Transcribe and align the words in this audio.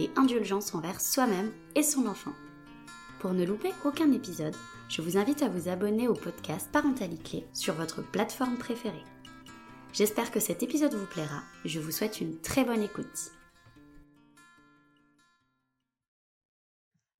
et 0.00 0.10
indulgence 0.16 0.74
envers 0.74 1.00
soi-même 1.00 1.52
et 1.74 1.82
son 1.82 2.06
enfant. 2.06 2.32
Pour 3.20 3.32
ne 3.32 3.44
louper 3.44 3.70
aucun 3.84 4.12
épisode, 4.12 4.54
je 4.88 5.00
vous 5.00 5.16
invite 5.16 5.42
à 5.42 5.48
vous 5.48 5.68
abonner 5.68 6.08
au 6.08 6.14
podcast 6.14 6.68
Parentalité 6.70 7.46
sur 7.54 7.74
votre 7.74 8.02
plateforme 8.02 8.58
préférée. 8.58 9.04
J'espère 9.92 10.30
que 10.30 10.40
cet 10.40 10.62
épisode 10.62 10.94
vous 10.94 11.06
plaira. 11.06 11.42
Je 11.64 11.80
vous 11.80 11.90
souhaite 11.90 12.20
une 12.20 12.38
très 12.40 12.64
bonne 12.64 12.82
écoute. 12.82 13.32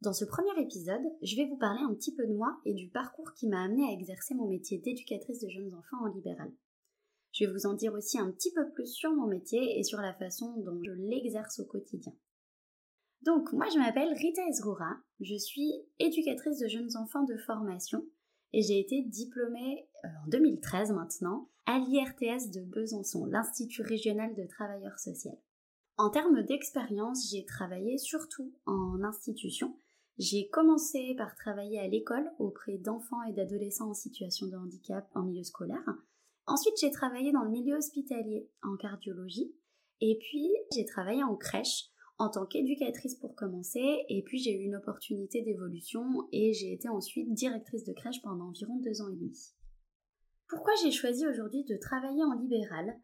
Dans 0.03 0.12
ce 0.12 0.27
premier 0.27 0.61
épisode, 0.61 1.01
je 1.23 1.37
vais 1.37 1.47
vous 1.47 1.56
parler 1.56 1.81
un 1.81 1.95
petit 1.95 2.15
peu 2.15 2.27
de 2.27 2.34
moi 2.34 2.59
et 2.67 2.75
du 2.75 2.91
parcours 2.91 3.33
qui 3.33 3.48
m'a 3.48 3.62
amené 3.62 3.89
à 3.89 3.93
exercer 3.93 4.34
mon 4.34 4.47
métier 4.47 4.79
d'éducatrice 4.79 5.41
de 5.41 5.48
jeunes 5.48 5.73
enfants 5.73 6.05
en 6.05 6.12
libéral. 6.12 6.53
Je 7.33 7.45
vais 7.45 7.53
vous 7.53 7.65
en 7.65 7.73
dire 7.73 7.95
aussi 7.95 8.19
un 8.19 8.31
petit 8.31 8.53
peu 8.53 8.69
plus 8.73 8.87
sur 8.87 9.12
mon 9.15 9.27
métier 9.27 9.79
et 9.79 9.83
sur 9.83 10.01
la 10.01 10.12
façon 10.12 10.55
dont 10.59 10.79
je 10.83 10.91
l'exerce 10.91 11.61
au 11.61 11.65
quotidien. 11.65 12.12
Donc, 13.24 13.55
moi, 13.55 13.66
je 13.73 13.78
m'appelle 13.78 14.12
Rita 14.12 14.42
Ezroura, 14.51 14.98
je 15.20 15.34
suis 15.34 15.73
éducatrice 15.98 16.59
de 16.59 16.69
jeunes 16.69 16.94
enfants 16.98 17.22
de 17.22 17.39
formation 17.39 18.05
et 18.53 18.61
j'ai 18.61 18.78
été 18.78 19.00
diplômée 19.00 19.89
euh, 20.05 20.08
en 20.27 20.28
2013 20.28 20.92
maintenant 20.92 21.48
à 21.64 21.78
l'IRTS 21.78 22.50
de 22.50 22.61
Besançon, 22.61 23.25
l'Institut 23.25 23.81
régional 23.81 24.34
de 24.34 24.47
travailleurs 24.47 24.98
sociaux. 24.98 25.41
En 25.97 26.11
termes 26.11 26.42
d'expérience, 26.42 27.31
j'ai 27.31 27.47
travaillé 27.47 27.97
surtout 27.97 28.53
en 28.66 29.03
institution. 29.03 29.75
J'ai 30.19 30.50
commencé 30.50 31.14
par 31.16 31.34
travailler 31.34 31.81
à 31.81 31.88
l'école 31.88 32.31
auprès 32.38 32.77
d'enfants 32.77 33.22
et 33.22 33.33
d'adolescents 33.33 33.88
en 33.88 33.94
situation 33.94 34.48
de 34.48 34.56
handicap 34.56 35.09
en 35.14 35.22
milieu 35.22 35.44
scolaire. 35.44 35.94
Ensuite, 36.47 36.75
j'ai 36.78 36.91
travaillé 36.91 37.33
dans 37.33 37.44
le 37.44 37.50
milieu 37.50 37.77
hospitalier 37.77 38.50
en 38.62 38.77
cardiologie. 38.77 39.55
Et 40.03 40.19
puis, 40.20 40.50
j'ai 40.75 40.84
travaillé 40.84 41.25
en 41.25 41.36
crèche 41.36 41.88
en 42.19 42.29
tant 42.29 42.47
qu'éducatrice 42.47 43.17
pour 43.17 43.34
commencer, 43.34 44.05
et 44.09 44.23
puis 44.23 44.39
j'ai 44.39 44.53
eu 44.53 44.65
une 44.65 44.77
opportunité 44.77 45.43
d'évolution 45.43 46.05
et 46.33 46.53
j'ai 46.53 46.73
été 46.73 46.89
ensuite 46.89 47.33
directrice 47.33 47.84
de 47.84 47.93
crèche 47.93 48.23
pendant 48.23 48.48
environ 48.48 48.77
deux 48.77 49.03
ans 49.03 49.11
et 49.11 49.17
demi. 49.17 49.53
Pourquoi 50.48 50.73
j'ai 50.83 50.93
choisi 50.93 51.27
aujourd'hui 51.27 51.65
de 51.65 51.77
travailler 51.77 52.23
en 52.23 52.34
libéral? 52.34 52.95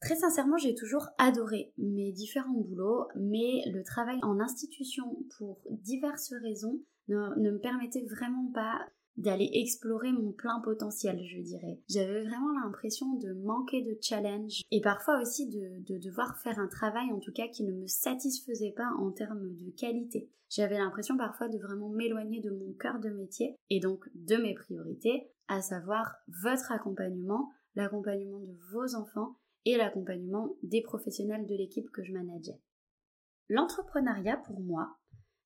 Très 0.00 0.16
sincèrement, 0.16 0.58
j'ai 0.58 0.74
toujours 0.74 1.08
adoré 1.18 1.72
mes 1.78 2.12
différents 2.12 2.60
boulots, 2.60 3.06
mais 3.14 3.62
le 3.66 3.82
travail 3.82 4.18
en 4.22 4.40
institution 4.40 5.16
pour 5.38 5.60
diverses 5.70 6.34
raisons 6.42 6.80
ne, 7.08 7.16
ne 7.40 7.52
me 7.52 7.60
permettait 7.60 8.04
vraiment 8.04 8.50
pas 8.52 8.78
d'aller 9.16 9.50
explorer 9.54 10.12
mon 10.12 10.32
plein 10.32 10.60
potentiel, 10.60 11.22
je 11.24 11.40
dirais. 11.40 11.80
J'avais 11.88 12.22
vraiment 12.22 12.52
l'impression 12.62 13.14
de 13.14 13.32
manquer 13.32 13.82
de 13.82 13.96
challenge 14.00 14.62
et 14.70 14.80
parfois 14.80 15.20
aussi 15.20 15.48
de, 15.48 15.98
devoir 15.98 16.38
faire 16.38 16.58
un 16.58 16.68
travail 16.68 17.10
en 17.12 17.20
tout 17.20 17.32
cas 17.32 17.48
qui 17.48 17.64
ne 17.64 17.72
me 17.72 17.86
satisfaisait 17.86 18.74
pas 18.76 18.90
en 18.98 19.10
termes 19.10 19.54
de 19.54 19.70
qualité. 19.70 20.30
J'avais 20.48 20.78
l'impression 20.78 21.16
parfois 21.16 21.48
de 21.48 21.58
vraiment 21.58 21.88
m'éloigner 21.88 22.40
de 22.40 22.50
mon 22.50 22.72
cœur 22.74 23.00
de 23.00 23.10
métier 23.10 23.56
et 23.70 23.80
donc 23.80 24.04
de 24.14 24.36
mes 24.36 24.54
priorités, 24.54 25.30
à 25.48 25.62
savoir 25.62 26.14
votre 26.42 26.70
accompagnement, 26.72 27.50
l'accompagnement 27.74 28.40
de 28.40 28.56
vos 28.70 28.94
enfants 28.94 29.36
et 29.64 29.76
l'accompagnement 29.76 30.56
des 30.62 30.82
professionnels 30.82 31.46
de 31.46 31.54
l'équipe 31.56 31.90
que 31.90 32.04
je 32.04 32.12
manageais. 32.12 32.60
L'entrepreneuriat 33.48 34.38
pour 34.38 34.60
moi, 34.60 34.96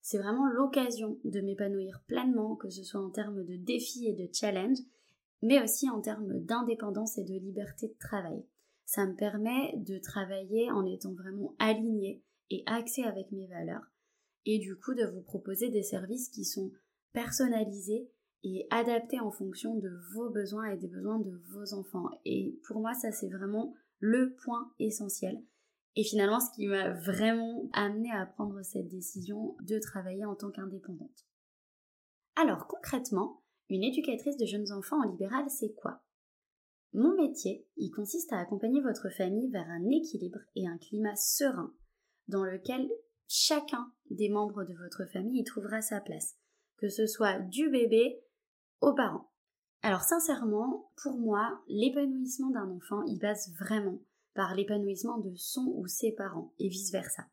c'est 0.03 0.19
vraiment 0.19 0.47
l'occasion 0.47 1.19
de 1.25 1.41
m'épanouir 1.41 2.03
pleinement, 2.07 2.57
que 2.57 2.71
ce 2.71 2.83
soit 2.83 3.01
en 3.01 3.11
termes 3.11 3.45
de 3.45 3.57
défis 3.57 4.09
et 4.09 4.15
de 4.15 4.29
challenge, 4.33 4.79
mais 5.43 5.63
aussi 5.63 5.89
en 5.89 6.01
termes 6.01 6.41
d'indépendance 6.41 7.19
et 7.19 7.25
de 7.25 7.35
liberté 7.35 7.89
de 7.89 7.99
travail. 7.99 8.45
Ça 8.85 9.07
me 9.07 9.15
permet 9.15 9.75
de 9.77 9.99
travailler 9.99 10.71
en 10.71 10.85
étant 10.85 11.13
vraiment 11.13 11.55
aligné 11.59 12.23
et 12.51 12.63
axé 12.67 13.05
avec 13.05 13.31
mes 13.31 13.47
valeurs, 13.47 13.87
et 14.47 14.59
du 14.59 14.77
coup 14.77 14.95
de 14.95 15.05
vous 15.05 15.23
proposer 15.23 15.69
des 15.69 15.83
services 15.83 16.29
qui 16.29 16.45
sont 16.45 16.73
personnalisés 17.13 18.09
et 18.43 18.67
adaptés 18.71 19.21
en 19.21 19.31
fonction 19.31 19.77
de 19.77 19.91
vos 20.13 20.31
besoins 20.31 20.67
et 20.67 20.77
des 20.77 20.89
besoins 20.89 21.19
de 21.19 21.41
vos 21.51 21.75
enfants. 21.75 22.09
Et 22.25 22.59
pour 22.67 22.81
moi, 22.81 22.95
ça 22.95 23.13
c'est 23.13 23.29
vraiment 23.29 23.75
le 23.99 24.35
point 24.35 24.73
essentiel. 24.79 25.41
Et 25.97 26.05
finalement, 26.05 26.41
ce 26.41 26.55
qui 26.55 26.67
m'a 26.67 26.91
vraiment 26.91 27.69
amené 27.73 28.11
à 28.13 28.27
prendre 28.27 28.63
cette 28.63 28.89
décision 28.89 29.57
de 29.61 29.79
travailler 29.79 30.25
en 30.25 30.37
tant 30.37 30.51
qu'indépendante. 30.51 31.27
Alors 32.37 32.67
concrètement, 32.67 33.43
une 33.69 33.85
éducatrice 33.85 34.37
de 34.37 34.47
jeunes 34.47 34.73
enfants 34.73 35.01
en 35.01 35.11
libéral, 35.11 35.45
c'est 35.51 35.75
quoi? 35.75 36.03
Mon 36.93 37.15
métier, 37.15 37.67
il 37.77 37.91
consiste 37.91 38.33
à 38.33 38.39
accompagner 38.39 38.81
votre 38.81 39.11
famille 39.11 39.51
vers 39.51 39.69
un 39.69 39.89
équilibre 39.91 40.41
et 40.57 40.67
un 40.67 40.79
climat 40.79 41.15
serein 41.17 41.73
dans 42.29 42.45
lequel 42.45 42.91
chacun 43.29 43.93
des 44.11 44.29
membres 44.29 44.65
de 44.65 44.75
votre 44.75 45.05
famille 45.13 45.41
y 45.41 45.45
trouvera 45.45 45.83
sa 45.83 46.01
place, 46.01 46.37
que 46.79 46.89
ce 46.89 47.07
soit 47.07 47.39
du 47.39 47.69
bébé 47.71 48.21
aux 48.81 48.95
parents. 48.95 49.31
Alors 49.83 50.03
sincèrement, 50.03 50.91
pour 51.03 51.19
moi, 51.19 51.63
l'épanouissement 51.69 52.51
d'un 52.51 52.71
enfant, 52.71 53.03
il 53.05 53.19
passe 53.19 53.51
vraiment 53.59 54.01
par 54.41 54.55
l'épanouissement 54.55 55.19
de 55.19 55.35
son 55.37 55.71
ou 55.77 55.87
ses 55.87 56.13
parents 56.13 56.55
et 56.59 56.69
vice-versa. 56.69 57.25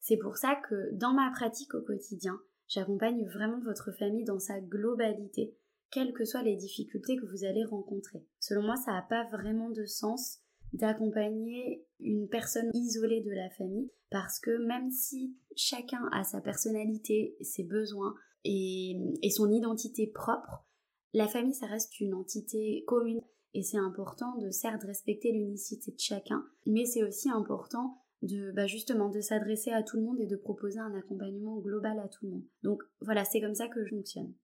C'est 0.00 0.16
pour 0.16 0.38
ça 0.38 0.56
que 0.66 0.94
dans 0.94 1.12
ma 1.12 1.30
pratique 1.30 1.74
au 1.74 1.82
quotidien, 1.82 2.40
j'accompagne 2.66 3.26
vraiment 3.26 3.60
votre 3.60 3.92
famille 3.92 4.24
dans 4.24 4.38
sa 4.38 4.58
globalité, 4.62 5.54
quelles 5.90 6.14
que 6.14 6.24
soient 6.24 6.40
les 6.40 6.56
difficultés 6.56 7.18
que 7.18 7.26
vous 7.26 7.44
allez 7.44 7.62
rencontrer. 7.62 8.24
Selon 8.40 8.62
moi, 8.62 8.76
ça 8.76 8.92
n'a 8.92 9.02
pas 9.02 9.28
vraiment 9.36 9.68
de 9.68 9.84
sens 9.84 10.38
d'accompagner 10.72 11.84
une 12.00 12.26
personne 12.26 12.70
isolée 12.72 13.20
de 13.20 13.32
la 13.32 13.50
famille 13.50 13.90
parce 14.08 14.40
que 14.40 14.56
même 14.66 14.90
si 14.90 15.36
chacun 15.56 16.08
a 16.10 16.24
sa 16.24 16.40
personnalité, 16.40 17.36
ses 17.42 17.64
besoins 17.64 18.14
et, 18.44 18.96
et 19.22 19.28
son 19.28 19.52
identité 19.52 20.06
propre, 20.06 20.64
la 21.12 21.28
famille, 21.28 21.52
ça 21.52 21.66
reste 21.66 22.00
une 22.00 22.14
entité 22.14 22.82
commune 22.86 23.20
et 23.56 23.62
c'est 23.62 23.78
important 23.78 24.36
de 24.36 24.50
certes 24.50 24.82
respecter 24.82 25.32
l'unicité 25.32 25.90
de 25.90 25.98
chacun, 25.98 26.44
mais 26.66 26.84
c'est 26.84 27.02
aussi 27.02 27.30
important 27.30 28.02
de 28.20 28.52
bah 28.52 28.66
justement 28.66 29.08
de 29.08 29.22
s'adresser 29.22 29.70
à 29.70 29.82
tout 29.82 29.96
le 29.96 30.02
monde 30.02 30.20
et 30.20 30.26
de 30.26 30.36
proposer 30.36 30.78
un 30.78 30.94
accompagnement 30.94 31.56
global 31.60 31.98
à 31.98 32.06
tout 32.06 32.26
le 32.26 32.32
monde. 32.32 32.44
Donc 32.62 32.82
voilà, 33.00 33.24
c'est 33.24 33.40
comme 33.40 33.54
ça 33.54 33.68
que 33.68 33.82
je 33.82 33.94
fonctionne. 33.94 34.34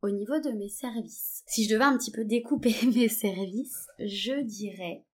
Au 0.00 0.10
niveau 0.10 0.38
de 0.38 0.50
mes 0.50 0.68
services, 0.68 1.42
si 1.48 1.64
je 1.64 1.74
devais 1.74 1.82
un 1.82 1.98
petit 1.98 2.12
peu 2.12 2.24
découper 2.24 2.72
mes 2.94 3.08
services, 3.08 3.88
je 3.98 4.40
dirais 4.44 5.04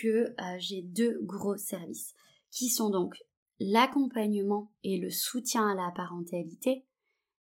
que 0.00 0.06
euh, 0.28 0.56
j'ai 0.58 0.82
deux 0.82 1.18
gros 1.22 1.56
services 1.56 2.14
qui 2.52 2.68
sont 2.68 2.90
donc 2.90 3.16
l'accompagnement 3.58 4.70
et 4.84 4.98
le 4.98 5.10
soutien 5.10 5.68
à 5.68 5.74
la 5.74 5.90
parentalité 5.96 6.86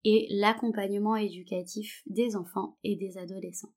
et 0.06 0.26
l'accompagnement 0.32 1.16
éducatif 1.16 2.02
des 2.08 2.36
enfants 2.36 2.80
et 2.84 2.96
des 2.96 3.20
adolescents 3.20 3.74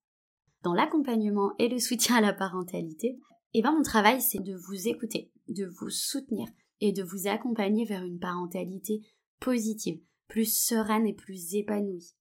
dans 0.62 0.74
l'accompagnement 0.74 1.52
et 1.58 1.68
le 1.68 1.78
soutien 1.78 2.16
à 2.16 2.20
la 2.20 2.32
parentalité, 2.32 3.18
et 3.54 3.62
ben 3.62 3.72
mon 3.72 3.82
travail 3.82 4.20
c'est 4.20 4.42
de 4.42 4.54
vous 4.54 4.88
écouter, 4.88 5.32
de 5.48 5.66
vous 5.66 5.90
soutenir 5.90 6.46
et 6.80 6.92
de 6.92 7.02
vous 7.02 7.28
accompagner 7.28 7.84
vers 7.84 8.04
une 8.04 8.18
parentalité 8.18 9.02
positive, 9.40 10.00
plus 10.28 10.52
sereine 10.52 11.06
et 11.06 11.14
plus 11.14 11.54
épanouie. 11.54 12.14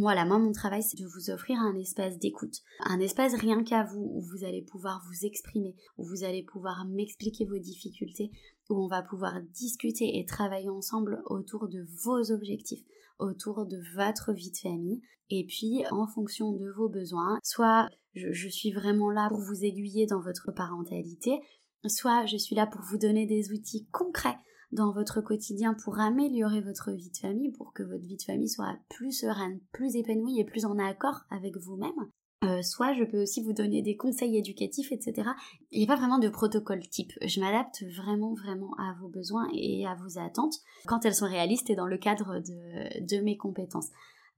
Voilà, 0.00 0.26
moi 0.26 0.38
mon 0.38 0.52
travail 0.52 0.82
c'est 0.82 0.98
de 0.98 1.06
vous 1.06 1.30
offrir 1.30 1.58
un 1.58 1.76
espace 1.78 2.18
d'écoute, 2.18 2.56
un 2.80 3.00
espace 3.00 3.34
rien 3.34 3.64
qu'à 3.64 3.84
vous 3.84 4.10
où 4.14 4.20
vous 4.20 4.44
allez 4.44 4.62
pouvoir 4.62 5.02
vous 5.08 5.26
exprimer, 5.26 5.74
où 5.96 6.04
vous 6.04 6.24
allez 6.24 6.42
pouvoir 6.42 6.84
m'expliquer 6.86 7.46
vos 7.46 7.58
difficultés, 7.58 8.30
où 8.70 8.82
on 8.82 8.88
va 8.88 9.02
pouvoir 9.02 9.40
discuter 9.52 10.18
et 10.18 10.24
travailler 10.24 10.70
ensemble 10.70 11.22
autour 11.26 11.68
de 11.68 11.84
vos 12.04 12.32
objectifs, 12.32 12.84
autour 13.18 13.66
de 13.66 13.78
votre 13.94 14.32
vie 14.32 14.50
de 14.50 14.56
famille. 14.56 15.02
Et 15.28 15.44
puis, 15.46 15.84
en 15.90 16.06
fonction 16.06 16.52
de 16.52 16.70
vos 16.70 16.88
besoins, 16.88 17.38
soit 17.42 17.88
je, 18.14 18.48
suis 18.48 18.72
vraiment 18.72 19.10
là 19.10 19.28
pour 19.28 19.40
vous 19.40 19.64
aiguiller 19.64 20.06
dans 20.06 20.20
votre 20.20 20.52
parentalité, 20.52 21.38
soit 21.86 22.26
je 22.26 22.36
suis 22.36 22.56
là 22.56 22.66
pour 22.66 22.82
vous 22.82 22.98
donner 22.98 23.26
des 23.26 23.52
outils 23.52 23.86
concrets 23.92 24.38
dans 24.72 24.92
votre 24.92 25.20
quotidien 25.20 25.74
pour 25.74 25.98
améliorer 25.98 26.60
votre 26.60 26.92
vie 26.92 27.10
de 27.10 27.16
famille, 27.16 27.52
pour 27.52 27.72
que 27.72 27.82
votre 27.82 28.06
vie 28.06 28.16
de 28.16 28.22
famille 28.22 28.48
soit 28.48 28.76
plus 28.88 29.12
sereine, 29.12 29.60
plus 29.72 29.96
épanouie 29.96 30.40
et 30.40 30.44
plus 30.44 30.64
en 30.64 30.78
accord 30.78 31.24
avec 31.30 31.56
vous-même. 31.56 32.10
Euh, 32.42 32.62
soit 32.62 32.94
je 32.94 33.04
peux 33.04 33.20
aussi 33.20 33.42
vous 33.42 33.52
donner 33.52 33.82
des 33.82 33.96
conseils 33.96 34.36
éducatifs, 34.38 34.92
etc. 34.92 35.28
Il 35.70 35.78
n'y 35.78 35.84
a 35.84 35.86
pas 35.86 35.96
vraiment 35.96 36.18
de 36.18 36.28
protocole 36.30 36.80
type. 36.88 37.12
Je 37.22 37.38
m'adapte 37.38 37.84
vraiment, 37.96 38.32
vraiment 38.32 38.74
à 38.78 38.96
vos 39.00 39.08
besoins 39.08 39.46
et 39.52 39.86
à 39.86 39.94
vos 39.94 40.18
attentes 40.18 40.54
quand 40.86 41.04
elles 41.04 41.14
sont 41.14 41.28
réalistes 41.28 41.68
et 41.68 41.74
dans 41.74 41.86
le 41.86 41.98
cadre 41.98 42.40
de, 42.40 43.20
mes 43.20 43.36
compétences. 43.36 43.88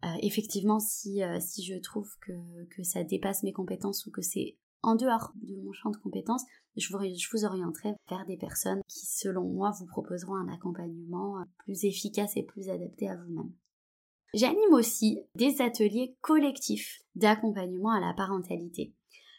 Euh, 0.04 0.08
effectivement, 0.20 0.80
si, 0.80 1.22
euh, 1.22 1.38
si 1.38 1.62
je 1.62 1.78
trouve 1.78 2.10
que, 2.26 2.32
que 2.74 2.82
ça 2.82 3.04
dépasse 3.04 3.44
mes 3.44 3.52
compétences 3.52 4.04
ou 4.06 4.10
que 4.10 4.22
c'est 4.22 4.56
en 4.82 4.96
dehors 4.96 5.32
de 5.40 5.54
mon 5.62 5.72
champ 5.72 5.90
de 5.90 5.96
compétences, 5.96 6.44
je 6.76 6.92
vous, 6.92 6.98
je 7.04 7.28
vous 7.30 7.44
orienterai 7.44 7.94
vers 8.10 8.26
des 8.26 8.36
personnes 8.36 8.80
qui, 8.88 9.06
selon 9.06 9.44
moi, 9.44 9.70
vous 9.78 9.86
proposeront 9.86 10.34
un 10.34 10.52
accompagnement 10.52 11.36
plus 11.58 11.84
efficace 11.84 12.36
et 12.36 12.42
plus 12.42 12.68
adapté 12.68 13.08
à 13.08 13.14
vous-même. 13.14 13.52
J'anime 14.34 14.72
aussi 14.72 15.20
des 15.34 15.60
ateliers 15.60 16.16
collectifs 16.22 17.00
d'accompagnement 17.14 17.90
à 17.90 18.00
la 18.00 18.14
parentalité. 18.14 18.94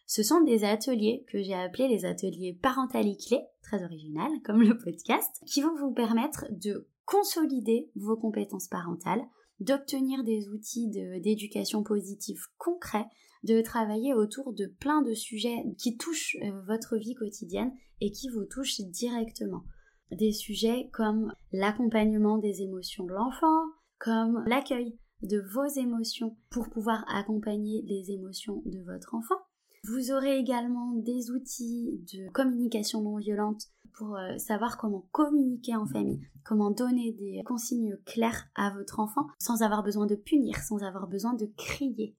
Ce 0.05 0.21
sont 0.21 0.41
des 0.41 0.65
ateliers 0.65 1.25
que 1.31 1.41
j'ai 1.41 1.55
appelés 1.55 1.87
les 1.87 2.05
ateliers 2.05 2.53
parentalité, 2.61 3.39
très 3.63 3.83
original 3.83 4.29
comme 4.45 4.61
le 4.61 4.77
podcast, 4.77 5.41
qui 5.47 5.61
vont 5.61 5.75
vous 5.75 5.91
permettre 5.91 6.45
de 6.51 6.87
consolider 7.05 7.89
vos 7.95 8.15
compétences 8.15 8.67
parentales, 8.67 9.23
d'obtenir 9.59 10.23
des 10.23 10.47
outils 10.49 10.89
d'éducation 10.89 11.83
positive 11.83 12.41
concrets, 12.57 13.07
de 13.43 13.61
travailler 13.61 14.13
autour 14.13 14.53
de 14.53 14.67
plein 14.67 15.01
de 15.01 15.13
sujets 15.13 15.63
qui 15.77 15.97
touchent 15.97 16.37
euh, 16.43 16.61
votre 16.65 16.95
vie 16.97 17.13
quotidienne 17.13 17.73
et 17.99 18.11
qui 18.11 18.29
vous 18.29 18.45
touchent 18.45 18.79
directement. 18.81 19.63
Des 20.11 20.31
sujets 20.31 20.89
comme 20.93 21.33
l'accompagnement 21.51 22.37
des 22.37 22.61
émotions 22.61 23.05
de 23.05 23.13
l'enfant, 23.13 23.63
comme 24.03 24.43
l'accueil 24.47 24.97
de 25.21 25.39
vos 25.53 25.65
émotions 25.79 26.35
pour 26.49 26.69
pouvoir 26.69 27.05
accompagner 27.07 27.81
les 27.83 28.11
émotions 28.11 28.61
de 28.65 28.81
votre 28.81 29.15
enfant. 29.15 29.39
Vous 29.85 30.11
aurez 30.11 30.37
également 30.37 30.91
des 30.91 31.31
outils 31.31 32.03
de 32.13 32.29
communication 32.31 33.01
non 33.01 33.15
violente 33.15 33.63
pour 33.93 34.17
euh, 34.17 34.37
savoir 34.37 34.77
comment 34.77 35.07
communiquer 35.11 35.77
en 35.77 35.85
famille, 35.85 36.19
comment 36.43 36.71
donner 36.71 37.13
des 37.13 37.43
consignes 37.45 37.97
claires 38.05 38.49
à 38.55 38.71
votre 38.71 38.99
enfant 38.99 39.27
sans 39.39 39.61
avoir 39.61 39.83
besoin 39.83 40.05
de 40.05 40.15
punir, 40.15 40.57
sans 40.57 40.83
avoir 40.83 41.07
besoin 41.07 41.33
de 41.33 41.45
crier. 41.55 42.17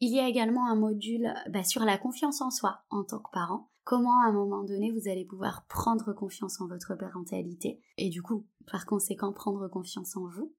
Il 0.00 0.14
y 0.14 0.20
a 0.20 0.28
également 0.28 0.68
un 0.68 0.76
module 0.76 1.34
bah, 1.50 1.64
sur 1.64 1.84
la 1.84 1.98
confiance 1.98 2.42
en 2.42 2.50
soi 2.50 2.78
en 2.90 3.02
tant 3.02 3.18
que 3.18 3.30
parent. 3.32 3.70
Comment 3.82 4.22
à 4.22 4.28
un 4.28 4.32
moment 4.32 4.62
donné 4.62 4.92
vous 4.92 5.08
allez 5.08 5.24
pouvoir 5.24 5.66
prendre 5.66 6.12
confiance 6.12 6.60
en 6.60 6.68
votre 6.68 6.94
parentalité 6.94 7.80
et 7.96 8.08
du 8.08 8.22
coup 8.22 8.46
par 8.70 8.86
conséquent 8.86 9.32
prendre 9.32 9.66
confiance 9.68 10.16
en 10.16 10.28
vous. 10.28 10.54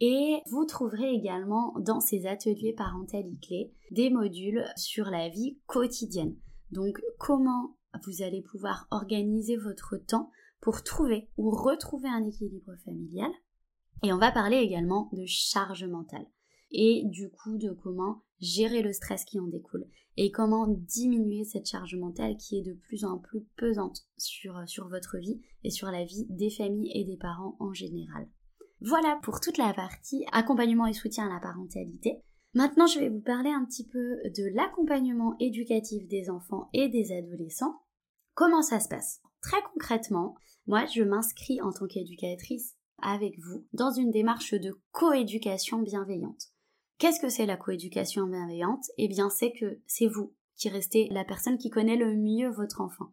Et 0.00 0.40
vous 0.50 0.64
trouverez 0.66 1.10
également 1.12 1.74
dans 1.80 2.00
ces 2.00 2.26
ateliers 2.26 2.74
parentalité 2.74 3.38
clés 3.46 3.74
des 3.90 4.10
modules 4.10 4.64
sur 4.76 5.06
la 5.06 5.28
vie 5.28 5.58
quotidienne. 5.66 6.36
Donc 6.70 7.00
comment 7.18 7.76
vous 8.04 8.22
allez 8.22 8.42
pouvoir 8.42 8.86
organiser 8.90 9.56
votre 9.56 9.96
temps 9.96 10.30
pour 10.60 10.82
trouver 10.82 11.28
ou 11.36 11.50
retrouver 11.50 12.08
un 12.08 12.24
équilibre 12.24 12.74
familial. 12.84 13.30
Et 14.02 14.12
on 14.12 14.18
va 14.18 14.32
parler 14.32 14.58
également 14.58 15.08
de 15.12 15.24
charge 15.26 15.84
mentale 15.84 16.26
et 16.70 17.02
du 17.06 17.30
coup 17.30 17.56
de 17.56 17.70
comment 17.70 18.22
gérer 18.40 18.82
le 18.82 18.92
stress 18.92 19.24
qui 19.24 19.40
en 19.40 19.46
découle 19.46 19.86
et 20.18 20.30
comment 20.30 20.66
diminuer 20.66 21.44
cette 21.44 21.68
charge 21.68 21.94
mentale 21.96 22.36
qui 22.36 22.58
est 22.58 22.62
de 22.62 22.74
plus 22.74 23.04
en 23.04 23.18
plus 23.18 23.46
pesante 23.56 24.06
sur, 24.16 24.62
sur 24.66 24.88
votre 24.88 25.18
vie 25.18 25.40
et 25.62 25.70
sur 25.70 25.90
la 25.90 26.04
vie 26.04 26.26
des 26.28 26.50
familles 26.50 26.92
et 26.94 27.04
des 27.04 27.16
parents 27.16 27.56
en 27.60 27.72
général. 27.72 28.28
Voilà 28.88 29.18
pour 29.24 29.40
toute 29.40 29.58
la 29.58 29.74
partie 29.74 30.24
accompagnement 30.30 30.86
et 30.86 30.92
soutien 30.92 31.26
à 31.26 31.34
la 31.34 31.40
parentalité. 31.40 32.22
Maintenant, 32.54 32.86
je 32.86 33.00
vais 33.00 33.08
vous 33.08 33.20
parler 33.20 33.50
un 33.50 33.64
petit 33.64 33.84
peu 33.84 34.20
de 34.30 34.54
l'accompagnement 34.54 35.34
éducatif 35.40 36.06
des 36.06 36.30
enfants 36.30 36.70
et 36.72 36.88
des 36.88 37.10
adolescents. 37.10 37.80
Comment 38.34 38.62
ça 38.62 38.78
se 38.78 38.86
passe? 38.86 39.20
Très 39.42 39.60
concrètement, 39.74 40.36
moi, 40.68 40.86
je 40.86 41.02
m'inscris 41.02 41.60
en 41.60 41.72
tant 41.72 41.88
qu'éducatrice 41.88 42.76
avec 43.02 43.36
vous 43.40 43.66
dans 43.72 43.90
une 43.90 44.12
démarche 44.12 44.54
de 44.54 44.80
coéducation 44.92 45.80
bienveillante. 45.80 46.52
Qu'est-ce 46.98 47.18
que 47.18 47.28
c'est 47.28 47.44
la 47.44 47.56
coéducation 47.56 48.28
bienveillante? 48.28 48.84
Eh 48.98 49.08
bien, 49.08 49.30
c'est 49.30 49.50
que 49.50 49.80
c'est 49.88 50.06
vous 50.06 50.32
qui 50.54 50.68
restez 50.68 51.08
la 51.10 51.24
personne 51.24 51.58
qui 51.58 51.70
connaît 51.70 51.96
le 51.96 52.14
mieux 52.14 52.50
votre 52.50 52.80
enfant. 52.80 53.08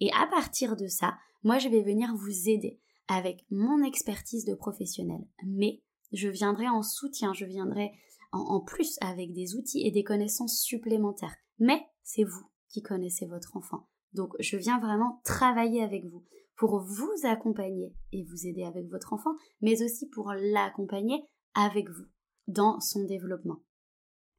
Et 0.00 0.10
à 0.10 0.26
partir 0.26 0.76
de 0.76 0.88
ça, 0.88 1.14
moi, 1.44 1.58
je 1.58 1.68
vais 1.68 1.84
venir 1.84 2.12
vous 2.16 2.48
aider 2.48 2.80
avec 3.08 3.44
mon 3.50 3.82
expertise 3.82 4.44
de 4.44 4.54
professionnel. 4.54 5.20
Mais 5.44 5.82
je 6.12 6.28
viendrai 6.28 6.68
en 6.68 6.82
soutien, 6.82 7.32
je 7.32 7.44
viendrai 7.44 7.92
en, 8.32 8.60
plus 8.60 8.96
avec 9.00 9.32
des 9.32 9.54
outils 9.54 9.86
et 9.86 9.90
des 9.90 10.04
connaissances 10.04 10.60
supplémentaires. 10.60 11.36
Mais 11.58 11.80
c'est 12.02 12.24
vous 12.24 12.50
qui 12.68 12.82
connaissez 12.82 13.26
votre 13.26 13.56
enfant. 13.56 13.88
Donc 14.12 14.34
je 14.40 14.56
viens 14.56 14.80
vraiment 14.80 15.20
travailler 15.24 15.82
avec 15.82 16.04
vous 16.06 16.24
pour 16.56 16.80
vous 16.80 17.12
accompagner 17.24 17.94
et 18.12 18.24
vous 18.24 18.46
aider 18.46 18.64
avec 18.64 18.88
votre 18.88 19.12
enfant, 19.12 19.34
mais 19.60 19.82
aussi 19.82 20.08
pour 20.08 20.32
l'accompagner 20.32 21.24
avec 21.54 21.88
vous 21.90 22.06
dans 22.46 22.80
son 22.80 23.04
développement. 23.04 23.60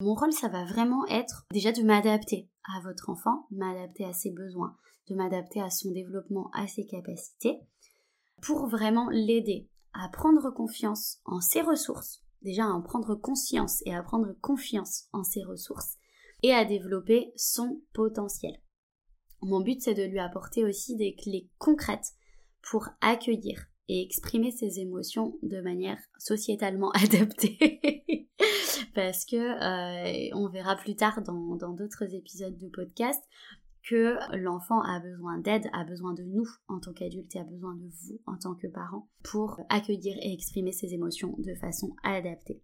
Mon 0.02 0.14
rôle, 0.14 0.34
ça 0.34 0.50
va 0.50 0.66
vraiment 0.66 1.06
être 1.08 1.46
déjà 1.52 1.72
de 1.72 1.82
m'adapter 1.82 2.50
à 2.66 2.82
votre 2.82 3.10
enfant, 3.10 3.48
m'adapter 3.52 4.04
à 4.04 4.14
ses 4.14 4.32
besoins, 4.32 4.76
de 5.10 5.16
m'adapter 5.16 5.62
à 5.62 5.70
son 5.70 5.92
développement, 5.92 6.50
à 6.54 6.68
ses 6.68 6.86
capacités, 6.86 7.60
pour 8.42 8.68
vraiment 8.68 9.10
l'aider 9.10 9.70
à 9.94 10.10
prendre 10.10 10.52
confiance 10.52 11.20
en 11.26 11.40
ses 11.40 11.62
ressources, 11.62 12.22
déjà 12.42 12.66
à 12.66 12.70
en 12.70 12.82
prendre 12.82 13.16
conscience 13.16 13.82
et 13.86 13.94
à 13.94 14.04
prendre 14.04 14.34
confiance 14.42 15.06
en 15.14 15.24
ses 15.24 15.44
ressources, 15.44 15.98
et 16.44 16.54
à 16.54 16.66
développer 16.66 17.32
son 17.36 17.82
potentiel. 17.94 18.60
Mon 19.42 19.62
but, 19.62 19.82
c'est 19.82 19.94
de 19.94 20.04
lui 20.04 20.20
apporter 20.20 20.64
aussi 20.64 20.96
des 20.96 21.16
clés 21.16 21.50
concrètes 21.58 22.14
pour 22.62 22.90
accueillir 23.02 23.66
et 23.88 24.02
exprimer 24.02 24.52
ses 24.52 24.80
émotions 24.80 25.38
de 25.44 25.62
manière 25.62 26.00
sociétalement 26.18 26.92
adaptée. 27.04 28.28
Parce 28.94 29.26
que 29.26 29.36
euh, 29.36 30.30
on 30.34 30.50
verra 30.50 30.76
plus 30.76 30.96
tard 30.96 31.22
dans 31.22 31.74
d'autres 31.74 32.14
épisodes 32.14 32.58
de 32.58 32.70
podcast 32.70 33.22
que 33.88 34.18
l'enfant 34.38 34.82
a 34.82 35.00
besoin 35.00 35.38
d'aide, 35.38 35.70
a 35.74 35.84
besoin 35.84 36.14
de 36.14 36.24
nous 36.24 36.48
en 36.68 36.80
tant 36.80 36.94
qu'adulte 36.94 37.36
et 37.36 37.40
a 37.40 37.44
besoin 37.44 37.76
de 37.76 37.88
vous 37.88 38.20
en 38.26 38.38
tant 38.38 38.56
que 38.56 38.68
parent 38.68 39.08
pour 39.24 39.60
accueillir 39.70 40.16
et 40.22 40.34
exprimer 40.34 40.72
ses 40.72 40.94
émotions 40.94 41.36
de 41.38 41.54
façon 41.56 41.96
adaptée. 42.04 42.62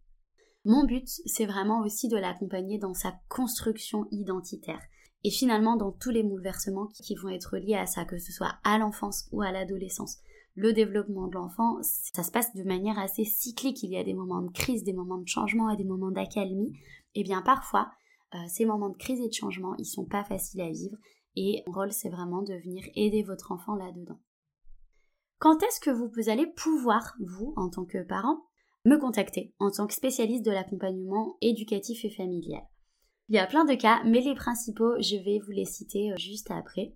Mon 0.65 0.85
but, 0.85 1.07
c'est 1.25 1.45
vraiment 1.45 1.81
aussi 1.81 2.07
de 2.07 2.17
l'accompagner 2.17 2.77
dans 2.77 2.93
sa 2.93 3.13
construction 3.29 4.07
identitaire 4.11 4.81
et 5.23 5.31
finalement 5.31 5.75
dans 5.75 5.91
tous 5.91 6.09
les 6.09 6.23
bouleversements 6.23 6.87
qui 6.87 7.15
vont 7.15 7.29
être 7.29 7.57
liés 7.57 7.75
à 7.75 7.85
ça, 7.85 8.05
que 8.05 8.17
ce 8.17 8.31
soit 8.31 8.55
à 8.63 8.77
l'enfance 8.77 9.27
ou 9.31 9.41
à 9.41 9.51
l'adolescence. 9.51 10.17
Le 10.55 10.73
développement 10.73 11.27
de 11.27 11.35
l'enfant, 11.35 11.77
ça 11.81 12.23
se 12.23 12.31
passe 12.31 12.53
de 12.55 12.63
manière 12.63 12.99
assez 12.99 13.23
cyclique. 13.23 13.83
Il 13.83 13.91
y 13.91 13.97
a 13.97 14.03
des 14.03 14.13
moments 14.13 14.41
de 14.41 14.51
crise, 14.51 14.83
des 14.83 14.93
moments 14.93 15.19
de 15.19 15.27
changement 15.27 15.69
et 15.69 15.77
des 15.77 15.85
moments 15.85 16.11
d'accalmie. 16.11 16.73
Et 17.15 17.23
bien 17.23 17.41
parfois, 17.41 17.91
euh, 18.35 18.37
ces 18.47 18.65
moments 18.65 18.89
de 18.89 18.97
crise 18.97 19.19
et 19.19 19.27
de 19.27 19.33
changement, 19.33 19.75
ils 19.77 19.85
sont 19.85 20.05
pas 20.05 20.23
faciles 20.23 20.61
à 20.61 20.69
vivre 20.69 20.97
et 21.35 21.63
mon 21.67 21.73
rôle 21.73 21.91
c'est 21.91 22.09
vraiment 22.09 22.41
de 22.41 22.53
venir 22.53 22.83
aider 22.95 23.23
votre 23.23 23.51
enfant 23.51 23.75
là-dedans. 23.75 24.19
Quand 25.39 25.63
est-ce 25.63 25.79
que 25.79 25.89
vous 25.89 26.29
allez 26.29 26.45
pouvoir, 26.45 27.15
vous, 27.19 27.53
en 27.57 27.69
tant 27.69 27.85
que 27.85 28.03
parent, 28.03 28.45
me 28.85 28.97
contacter 28.97 29.53
en 29.59 29.71
tant 29.71 29.87
que 29.87 29.93
spécialiste 29.93 30.45
de 30.45 30.51
l'accompagnement 30.51 31.37
éducatif 31.41 32.05
et 32.05 32.11
familial? 32.11 32.63
Il 33.29 33.35
y 33.35 33.39
a 33.39 33.47
plein 33.47 33.65
de 33.65 33.75
cas, 33.75 34.03
mais 34.03 34.21
les 34.21 34.35
principaux, 34.35 35.01
je 35.01 35.15
vais 35.15 35.39
vous 35.39 35.51
les 35.51 35.65
citer 35.65 36.11
euh, 36.11 36.17
juste 36.17 36.51
après 36.51 36.95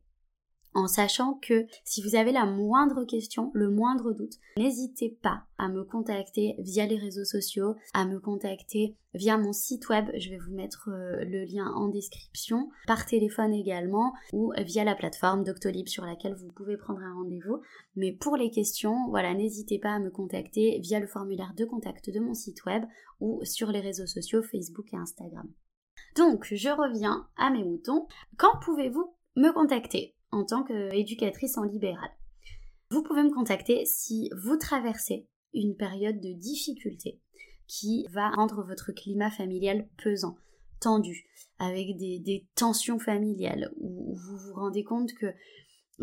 en 0.75 0.87
sachant 0.87 1.35
que 1.41 1.65
si 1.83 2.03
vous 2.03 2.15
avez 2.15 2.31
la 2.31 2.45
moindre 2.45 3.05
question, 3.05 3.49
le 3.53 3.69
moindre 3.69 4.11
doute, 4.11 4.35
n'hésitez 4.57 5.17
pas 5.21 5.43
à 5.57 5.69
me 5.69 5.83
contacter 5.83 6.55
via 6.59 6.85
les 6.85 6.97
réseaux 6.97 7.25
sociaux, 7.25 7.75
à 7.93 8.05
me 8.05 8.19
contacter 8.19 8.97
via 9.13 9.37
mon 9.37 9.53
site 9.53 9.87
web, 9.87 10.09
je 10.17 10.29
vais 10.29 10.37
vous 10.37 10.53
mettre 10.53 10.89
euh, 10.89 11.23
le 11.23 11.45
lien 11.45 11.71
en 11.73 11.87
description, 11.87 12.69
par 12.85 13.05
téléphone 13.05 13.53
également, 13.53 14.13
ou 14.33 14.51
via 14.57 14.83
la 14.83 14.95
plateforme 14.95 15.45
Doctolib 15.45 15.87
sur 15.87 16.05
laquelle 16.05 16.35
vous 16.35 16.51
pouvez 16.51 16.75
prendre 16.75 17.01
un 17.01 17.13
rendez-vous. 17.13 17.61
Mais 17.95 18.11
pour 18.11 18.35
les 18.35 18.51
questions, 18.51 19.07
voilà, 19.09 19.33
n'hésitez 19.33 19.79
pas 19.79 19.93
à 19.93 19.99
me 19.99 20.11
contacter 20.11 20.79
via 20.79 20.99
le 20.99 21.07
formulaire 21.07 21.53
de 21.55 21.63
contact 21.63 22.09
de 22.09 22.19
mon 22.19 22.33
site 22.33 22.65
web 22.65 22.83
ou 23.21 23.39
sur 23.43 23.71
les 23.71 23.79
réseaux 23.79 24.07
sociaux 24.07 24.43
Facebook 24.43 24.93
et 24.93 24.97
Instagram. 24.97 25.49
Donc, 26.17 26.47
je 26.51 26.69
reviens 26.69 27.27
à 27.37 27.49
mes 27.49 27.63
moutons. 27.63 28.07
Quand 28.37 28.59
pouvez-vous 28.63 29.13
me 29.37 29.51
contacter? 29.51 30.14
En 30.31 30.45
tant 30.45 30.63
qu'éducatrice 30.63 31.57
en 31.57 31.63
libéral. 31.63 32.09
Vous 32.91 33.03
pouvez 33.03 33.23
me 33.23 33.33
contacter 33.33 33.85
si 33.85 34.29
vous 34.35 34.57
traversez 34.57 35.27
une 35.53 35.75
période 35.75 36.19
de 36.19 36.33
difficulté 36.33 37.19
qui 37.67 38.05
va 38.11 38.29
rendre 38.29 38.63
votre 38.63 38.91
climat 38.91 39.31
familial 39.31 39.87
pesant, 40.03 40.37
tendu, 40.79 41.25
avec 41.57 41.97
des, 41.97 42.45
tensions 42.55 42.99
familiales, 42.99 43.71
où 43.77 44.15
vous 44.15 44.37
vous 44.37 44.53
rendez 44.53 44.83
compte 44.83 45.13
que, 45.13 45.27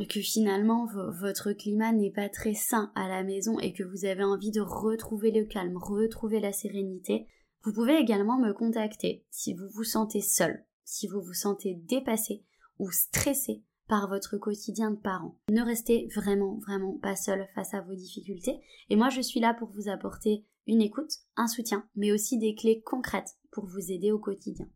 que 0.09 0.21
finalement 0.21 0.87
votre 1.21 1.53
climat 1.53 1.93
n'est 1.93 2.11
pas 2.11 2.29
très 2.29 2.55
sain 2.55 2.91
à 2.95 3.09
la 3.09 3.23
maison 3.23 3.59
et 3.61 3.73
que 3.73 3.85
vous 3.85 4.05
avez 4.05 4.25
envie 4.25 4.51
de 4.51 4.61
retrouver 4.61 5.31
le 5.31 5.45
calme, 5.45 5.77
retrouver 5.77 6.41
la 6.41 6.53
sérénité. 6.53 7.27
Vous 7.63 7.73
pouvez 7.73 7.97
également 7.97 8.39
me 8.39 8.53
contacter 8.53 9.25
si 9.31 9.55
vous 9.55 9.69
vous 9.69 9.85
sentez 9.85 10.21
seul 10.21 10.65
si 10.85 11.07
vous 11.07 11.23
vous 11.23 11.33
sentez 11.33 11.75
dépassé 11.75 12.45
ou 12.79 12.91
stressé 12.91 13.63
par 13.93 14.09
votre 14.09 14.39
quotidien 14.39 14.91
de 14.91 14.97
parent. 14.97 15.37
Ne 15.51 15.61
restez 15.61 16.09
vraiment, 16.17 16.59
vraiment 16.67 16.97
pas 17.03 17.15
seul 17.15 17.47
face 17.55 17.75
à 17.75 17.83
vos 17.83 17.95
difficultés. 17.95 18.59
Et 18.89 18.97
moi, 18.97 19.11
je 19.11 19.21
suis 19.21 19.39
là 19.39 19.53
pour 19.53 19.69
vous 19.69 19.91
apporter 19.91 20.47
une 20.67 20.81
écoute, 20.81 21.13
un 21.37 21.47
soutien, 21.47 21.87
mais 21.95 22.11
aussi 22.11 22.39
des 22.39 22.55
clés 22.55 22.81
concrètes 22.81 23.37
pour 23.51 23.67
vous 23.67 23.93
aider 23.93 24.11
au 24.11 24.19
quotidien. 24.19 24.67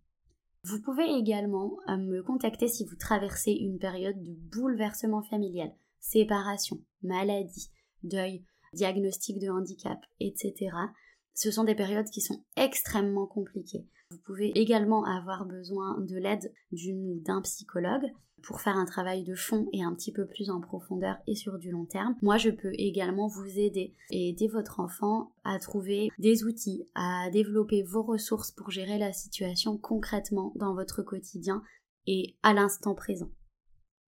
Vous 0.65 0.83
pouvez 0.83 1.07
également 1.07 1.79
euh, 1.89 1.97
me 1.97 2.23
contacter 2.23 2.69
si 2.69 2.85
vous 2.85 2.97
traversez 2.97 3.53
une 3.53 3.79
période 3.79 4.23
de 4.23 4.35
bouleversement 4.55 5.23
familial, 5.23 5.73
séparation, 5.99 6.77
maladie, 7.03 7.71
deuil, 8.03 8.45
diagnostic 8.75 9.39
de 9.39 9.49
handicap, 9.49 9.99
etc. 10.21 10.73
Ce 11.37 11.51
sont 11.51 11.65
des 11.65 11.75
périodes 11.75 12.09
qui 12.09 12.23
sont 12.23 12.43
extrêmement 12.57 13.27
compliquées. 13.27 13.87
Vous 14.11 14.19
pouvez 14.25 14.59
également 14.59 15.05
avoir 15.05 15.45
besoin 15.45 16.01
de 16.01 16.17
l'aide 16.17 16.51
d'une 16.73 17.11
ou 17.11 17.21
d'un 17.21 17.43
psychologue 17.43 18.11
pour 18.43 18.63
faire 18.63 18.77
un 18.77 18.87
travail 18.87 19.23
de 19.23 19.35
fond 19.35 19.69
et 19.75 19.83
un 19.83 19.95
petit 19.95 20.13
peu 20.13 20.27
plus 20.27 20.49
en 20.49 20.61
profondeur 20.61 21.17
et 21.27 21.35
sur 21.35 21.59
du 21.59 21.71
long 21.71 21.85
terme. 21.85 22.17
Moi, 22.23 22.39
je 22.39 22.49
peux 22.49 22.73
également 22.75 23.27
vous 23.27 23.59
aider 23.59 23.95
et 24.11 24.31
aider 24.31 24.49
votre 24.49 24.81
enfant 24.81 25.33
à 25.45 25.59
trouver 25.59 26.09
des 26.19 26.45
outils, 26.45 26.89
à 26.95 27.29
développer 27.31 27.83
vos 27.83 28.03
ressources 28.03 28.53
pour 28.53 28.71
gérer 28.71 28.99
la 28.99 29.13
situation 29.13 29.77
concrètement 29.77 30.53
dans 30.57 30.75
votre 30.75 31.03
quotidien 31.03 31.63
et 32.07 32.37
à 32.43 32.55
l'instant 32.55 32.95
présent. 32.95 33.31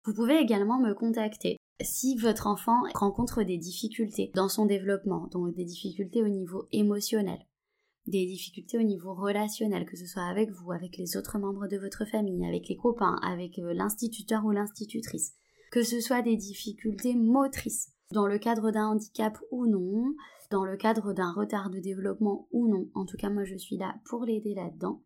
Vous 0.04 0.12
pouvez 0.12 0.36
également 0.36 0.78
me 0.78 0.92
contacter 0.92 1.56
si 1.80 2.16
votre 2.16 2.46
enfant 2.46 2.82
rencontre 2.94 3.42
des 3.42 3.58
difficultés 3.58 4.30
dans 4.34 4.48
son 4.48 4.66
développement, 4.66 5.28
donc 5.32 5.54
des 5.54 5.64
difficultés 5.64 6.22
au 6.22 6.28
niveau 6.28 6.68
émotionnel, 6.72 7.38
des 8.06 8.26
difficultés 8.26 8.78
au 8.78 8.82
niveau 8.82 9.14
relationnel, 9.14 9.86
que 9.86 9.96
ce 9.96 10.06
soit 10.06 10.24
avec 10.24 10.50
vous, 10.50 10.72
avec 10.72 10.96
les 10.96 11.16
autres 11.16 11.38
membres 11.38 11.66
de 11.66 11.78
votre 11.78 12.04
famille, 12.04 12.46
avec 12.46 12.68
les 12.68 12.76
copains, 12.76 13.18
avec 13.22 13.58
euh, 13.58 13.72
l'instituteur 13.72 14.44
ou 14.44 14.50
l'institutrice, 14.50 15.32
que 15.72 15.82
ce 15.82 16.00
soit 16.00 16.22
des 16.22 16.36
difficultés 16.36 17.14
motrices, 17.14 17.92
dans 18.12 18.26
le 18.26 18.38
cadre 18.38 18.70
d'un 18.70 18.88
handicap 18.88 19.36
ou 19.50 19.66
non, 19.66 20.14
dans 20.50 20.64
le 20.64 20.76
cadre 20.76 21.12
d'un 21.12 21.32
retard 21.32 21.70
de 21.70 21.80
développement 21.80 22.46
ou 22.52 22.68
non. 22.68 22.88
En 22.94 23.06
tout 23.06 23.16
cas, 23.16 23.30
moi, 23.30 23.44
je 23.44 23.56
suis 23.56 23.76
là 23.76 23.96
pour 24.04 24.24
l'aider 24.24 24.54
là-dedans. 24.54 25.02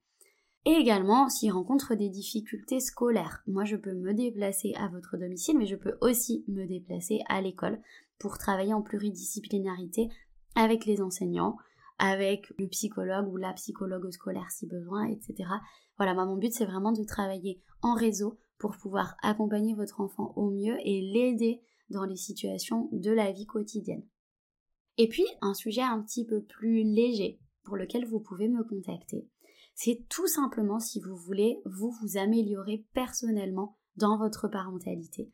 Et 0.64 0.72
également, 0.72 1.28
s'il 1.28 1.52
rencontre 1.52 1.94
des 1.94 2.08
difficultés 2.08 2.80
scolaires, 2.80 3.42
moi, 3.46 3.64
je 3.64 3.76
peux 3.76 3.94
me 3.94 4.12
déplacer 4.12 4.74
à 4.76 4.88
votre 4.88 5.16
domicile, 5.16 5.56
mais 5.56 5.66
je 5.66 5.76
peux 5.76 5.96
aussi 6.00 6.44
me 6.48 6.66
déplacer 6.66 7.20
à 7.28 7.40
l'école 7.40 7.80
pour 8.18 8.38
travailler 8.38 8.74
en 8.74 8.82
pluridisciplinarité 8.82 10.10
avec 10.54 10.84
les 10.84 11.00
enseignants, 11.00 11.56
avec 11.98 12.52
le 12.58 12.68
psychologue 12.68 13.32
ou 13.32 13.36
la 13.36 13.52
psychologue 13.52 14.10
scolaire 14.10 14.50
si 14.50 14.66
besoin, 14.66 15.06
etc. 15.06 15.48
Voilà, 15.96 16.14
moi 16.14 16.24
mon 16.24 16.36
but 16.36 16.52
c'est 16.52 16.64
vraiment 16.64 16.92
de 16.92 17.04
travailler 17.04 17.60
en 17.82 17.94
réseau 17.94 18.38
pour 18.58 18.76
pouvoir 18.76 19.16
accompagner 19.22 19.74
votre 19.74 20.00
enfant 20.00 20.32
au 20.36 20.50
mieux 20.50 20.76
et 20.84 21.00
l'aider 21.00 21.60
dans 21.90 22.04
les 22.04 22.16
situations 22.16 22.88
de 22.92 23.10
la 23.10 23.32
vie 23.32 23.46
quotidienne. 23.46 24.04
Et 24.96 25.08
puis 25.08 25.24
un 25.40 25.54
sujet 25.54 25.82
un 25.82 26.02
petit 26.02 26.24
peu 26.24 26.42
plus 26.42 26.82
léger 26.82 27.40
pour 27.62 27.76
lequel 27.76 28.04
vous 28.04 28.20
pouvez 28.20 28.48
me 28.48 28.64
contacter, 28.64 29.28
c'est 29.80 30.04
tout 30.08 30.26
simplement 30.26 30.80
si 30.80 30.98
vous 31.00 31.14
voulez 31.14 31.62
vous 31.64 31.92
vous 32.02 32.18
améliorer 32.18 32.84
personnellement 32.94 33.78
dans 33.94 34.18
votre 34.18 34.48
parentalité. 34.48 35.30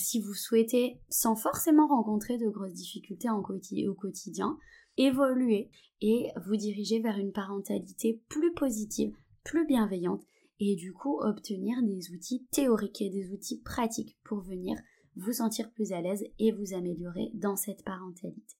Si 0.00 0.20
vous 0.20 0.34
souhaitez, 0.34 1.00
sans 1.08 1.36
forcément 1.36 1.86
rencontrer 1.86 2.36
de 2.36 2.48
grosses 2.48 2.72
difficultés 2.72 3.28
au 3.30 3.94
quotidien, 3.94 4.58
évoluer 4.96 5.70
et 6.00 6.32
vous 6.44 6.56
diriger 6.56 6.98
vers 6.98 7.18
une 7.18 7.30
parentalité 7.30 8.20
plus 8.28 8.52
positive, 8.52 9.14
plus 9.44 9.64
bienveillante 9.64 10.24
et 10.58 10.74
du 10.74 10.92
coup 10.92 11.20
obtenir 11.20 11.80
des 11.84 12.10
outils 12.10 12.48
théoriques 12.50 13.00
et 13.00 13.10
des 13.10 13.30
outils 13.30 13.60
pratiques 13.60 14.18
pour 14.24 14.40
venir 14.40 14.76
vous 15.14 15.34
sentir 15.34 15.70
plus 15.70 15.92
à 15.92 16.00
l'aise 16.00 16.24
et 16.40 16.50
vous 16.50 16.74
améliorer 16.74 17.30
dans 17.34 17.54
cette 17.54 17.84
parentalité. 17.84 18.56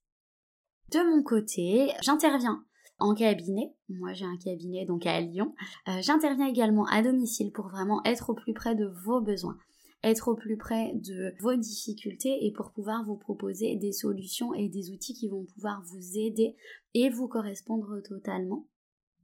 De 0.93 1.00
mon 1.11 1.25
côté, 1.25 1.91
j'interviens 2.03 2.64
en 2.98 3.14
cabinet. 3.14 3.74
Moi, 3.88 4.12
j'ai 4.12 4.24
un 4.24 4.36
cabinet 4.36 4.84
donc 4.86 5.06
à 5.06 5.20
Lyon. 5.20 5.54
Euh, 5.88 6.00
j'interviens 6.00 6.46
également 6.46 6.86
à 6.86 7.02
domicile 7.02 7.52
pour 7.52 7.68
vraiment 7.68 8.02
être 8.04 8.30
au 8.30 8.34
plus 8.34 8.54
près 8.54 8.74
de 8.74 8.86
vos 9.04 9.20
besoins 9.20 9.58
être 10.04 10.28
au 10.28 10.34
plus 10.34 10.56
près 10.56 10.92
de 10.94 11.34
vos 11.40 11.56
difficultés 11.56 12.44
et 12.46 12.52
pour 12.52 12.72
pouvoir 12.72 13.04
vous 13.04 13.16
proposer 13.16 13.74
des 13.76 13.92
solutions 13.92 14.52
et 14.52 14.68
des 14.68 14.90
outils 14.90 15.14
qui 15.14 15.28
vont 15.28 15.46
pouvoir 15.46 15.82
vous 15.82 16.18
aider 16.18 16.56
et 16.92 17.08
vous 17.08 17.26
correspondre 17.26 18.02
totalement. 18.02 18.66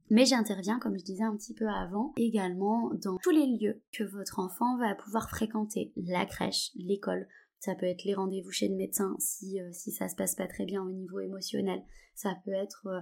Mais 0.09 0.25
j'interviens, 0.25 0.79
comme 0.79 0.97
je 0.97 1.05
disais 1.05 1.23
un 1.23 1.37
petit 1.37 1.53
peu 1.53 1.69
avant, 1.69 2.13
également 2.17 2.91
dans 2.95 3.17
tous 3.17 3.29
les 3.29 3.45
lieux 3.45 3.81
que 3.93 4.03
votre 4.03 4.39
enfant 4.39 4.77
va 4.77 4.93
pouvoir 4.95 5.29
fréquenter. 5.29 5.93
La 5.95 6.25
crèche, 6.25 6.71
l'école, 6.75 7.27
ça 7.59 7.75
peut 7.75 7.85
être 7.85 8.03
les 8.03 8.15
rendez-vous 8.15 8.51
chez 8.51 8.67
le 8.67 8.75
médecin 8.75 9.15
si, 9.19 9.61
euh, 9.61 9.69
si 9.71 9.91
ça 9.91 10.09
se 10.09 10.15
passe 10.15 10.35
pas 10.35 10.47
très 10.47 10.65
bien 10.65 10.83
au 10.83 10.91
niveau 10.91 11.19
émotionnel. 11.19 11.81
Ça 12.15 12.35
peut 12.43 12.51
être 12.51 12.87
euh, 12.87 12.99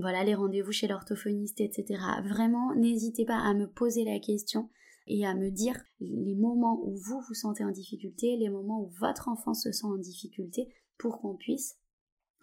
voilà 0.00 0.24
les 0.24 0.34
rendez-vous 0.34 0.72
chez 0.72 0.86
l'orthophoniste, 0.86 1.60
etc. 1.60 2.00
Vraiment, 2.24 2.74
n'hésitez 2.74 3.24
pas 3.24 3.38
à 3.38 3.54
me 3.54 3.66
poser 3.66 4.04
la 4.04 4.18
question 4.18 4.70
et 5.06 5.26
à 5.26 5.34
me 5.34 5.50
dire 5.50 5.80
les 6.00 6.34
moments 6.34 6.80
où 6.84 6.96
vous 6.96 7.20
vous 7.26 7.34
sentez 7.34 7.64
en 7.64 7.70
difficulté, 7.70 8.36
les 8.36 8.50
moments 8.50 8.80
où 8.82 8.90
votre 9.00 9.28
enfant 9.28 9.54
se 9.54 9.72
sent 9.72 9.86
en 9.86 9.96
difficulté 9.96 10.68
pour 10.98 11.20
qu'on 11.20 11.36
puisse 11.36 11.78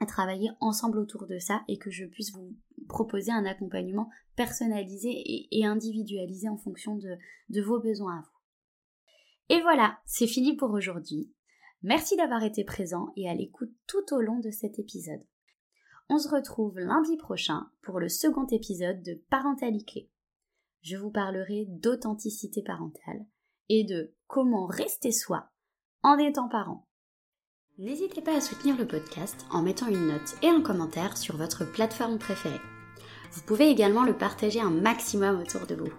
travailler 0.05 0.49
ensemble 0.59 0.97
autour 0.99 1.25
de 1.25 1.39
ça 1.39 1.63
et 1.69 1.77
que 1.77 1.89
je 1.89 2.05
puisse 2.05 2.33
vous 2.33 2.57
proposer 2.89 3.31
un 3.31 3.45
accompagnement 3.45 4.09
personnalisé 4.35 5.23
et, 5.51 5.65
individualisé 5.65 6.49
en 6.49 6.57
fonction 6.57 6.97
de, 6.97 7.61
vos 7.61 7.79
besoins 7.79 8.17
à 8.17 8.21
vous. 8.21 9.55
Et 9.55 9.61
voilà, 9.61 9.99
c'est 10.05 10.27
fini 10.27 10.57
pour 10.57 10.71
aujourd'hui. 10.71 11.31
Merci 11.83 12.17
d'avoir 12.17 12.43
été 12.43 12.65
présent 12.65 13.13
et 13.15 13.29
à 13.29 13.33
l'écoute 13.33 13.71
tout 13.87 14.13
au 14.13 14.19
long 14.19 14.39
de 14.39 14.51
cet 14.51 14.79
épisode. 14.79 15.23
On 16.09 16.19
se 16.19 16.29
retrouve 16.29 16.79
lundi 16.79 17.17
prochain 17.17 17.69
pour 17.81 17.99
le 17.99 18.09
second 18.09 18.45
épisode 18.47 19.01
de 19.03 19.21
Parentalité 19.29 20.09
je 20.85 20.95
vous 20.97 21.09
parlerai 21.09 21.65
d'authenticité 21.67 22.61
parentale 22.61 23.25
et 23.69 23.85
de 23.85 24.13
comment 24.27 24.67
rester 24.67 25.11
soi 25.11 25.49
en 26.03 26.19
étant 26.19 26.47
parent. 26.47 26.87
N'hésitez 27.79 28.21
pas 28.21 28.37
à 28.37 28.41
soutenir 28.41 28.77
le 28.77 28.87
podcast 28.87 29.47
en 29.51 29.63
mettant 29.63 29.87
une 29.87 30.07
note 30.07 30.35
et 30.43 30.49
un 30.49 30.61
commentaire 30.61 31.17
sur 31.17 31.37
votre 31.37 31.65
plateforme 31.65 32.19
préférée. 32.19 32.61
Vous 33.31 33.41
pouvez 33.41 33.69
également 33.69 34.03
le 34.03 34.15
partager 34.15 34.61
un 34.61 34.69
maximum 34.69 35.41
autour 35.41 35.65
de 35.65 35.73
vous. 35.73 35.91